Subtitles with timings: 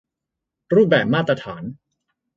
[0.73, 1.63] รูปแบบมาตรฐาน